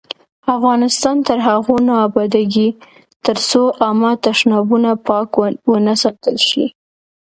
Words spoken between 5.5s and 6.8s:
ونه ساتل شي.